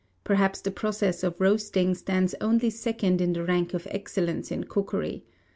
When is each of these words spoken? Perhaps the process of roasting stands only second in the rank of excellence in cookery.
Perhaps 0.23 0.61
the 0.61 0.71
process 0.71 1.21
of 1.23 1.39
roasting 1.39 1.93
stands 1.93 2.33
only 2.41 2.71
second 2.71 3.21
in 3.21 3.33
the 3.33 3.43
rank 3.45 3.75
of 3.75 3.87
excellence 3.91 4.49
in 4.51 4.63
cookery. 4.63 5.25